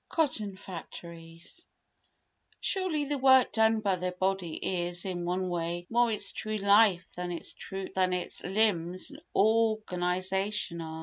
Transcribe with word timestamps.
Cotton 0.09 0.57
Factories 0.57 1.67
Surely 2.59 3.05
the 3.05 3.19
work 3.19 3.51
done 3.53 3.81
by 3.81 3.97
the 3.97 4.11
body 4.11 4.55
is, 4.55 5.05
in 5.05 5.25
one 5.25 5.47
way, 5.47 5.85
more 5.91 6.09
its 6.11 6.33
true 6.33 6.57
life 6.57 7.05
than 7.15 7.31
its 7.31 8.41
limbs 8.43 9.11
and 9.11 9.21
organisation 9.35 10.81
are. 10.81 10.99